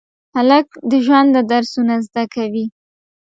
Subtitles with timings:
[0.35, 2.65] هلک د ژونده درسونه زده کوي.